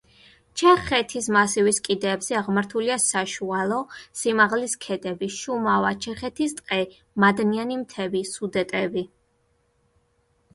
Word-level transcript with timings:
ჩეხეთის 0.59 1.25
მასივის 1.33 1.79
კიდეებზე 1.87 2.37
აღმართულია 2.39 2.95
საშუალო 3.03 3.77
სიმაღლის 4.21 4.73
ქედები: 4.87 5.29
შუმავა, 5.37 5.91
ჩეხეთის 6.07 6.57
ტყე, 6.61 6.81
მადნიანი 7.25 7.79
მთები, 7.85 8.23
სუდეტები. 8.33 9.05